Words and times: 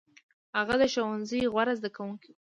هغه 0.57 0.75
د 0.81 0.83
ښوونځي 0.93 1.39
غوره 1.53 1.73
زده 1.79 1.89
کوونکی 1.95 2.29
و. 2.33 2.35